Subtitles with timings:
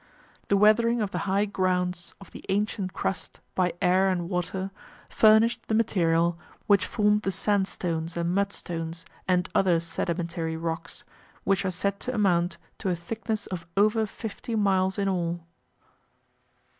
[0.47, 4.71] The weathering of the high grounds of the ancient crust by air and water
[5.11, 11.03] furnished the material which formed the sandstones and mudstones and other sedimentary rocks,
[11.43, 15.45] which are said to amount to a thickness of over fifty miles in all.